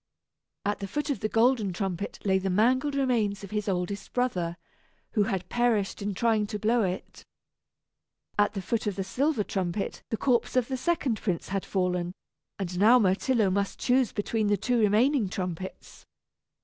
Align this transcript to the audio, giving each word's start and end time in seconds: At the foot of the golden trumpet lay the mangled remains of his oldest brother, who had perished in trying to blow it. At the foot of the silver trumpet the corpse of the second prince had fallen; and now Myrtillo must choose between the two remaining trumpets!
At 0.65 0.79
the 0.79 0.87
foot 0.87 1.11
of 1.11 1.19
the 1.19 1.29
golden 1.29 1.71
trumpet 1.73 2.17
lay 2.25 2.39
the 2.39 2.49
mangled 2.49 2.95
remains 2.95 3.43
of 3.43 3.51
his 3.51 3.69
oldest 3.69 4.13
brother, 4.13 4.57
who 5.11 5.25
had 5.25 5.47
perished 5.47 6.01
in 6.01 6.15
trying 6.15 6.47
to 6.47 6.57
blow 6.57 6.81
it. 6.81 7.23
At 8.35 8.53
the 8.55 8.63
foot 8.63 8.87
of 8.87 8.95
the 8.95 9.03
silver 9.03 9.43
trumpet 9.43 10.01
the 10.09 10.17
corpse 10.17 10.55
of 10.55 10.69
the 10.69 10.75
second 10.77 11.21
prince 11.21 11.49
had 11.49 11.67
fallen; 11.67 12.13
and 12.57 12.79
now 12.79 12.97
Myrtillo 12.97 13.51
must 13.51 13.77
choose 13.77 14.11
between 14.11 14.47
the 14.47 14.57
two 14.57 14.79
remaining 14.79 15.29
trumpets! 15.29 16.07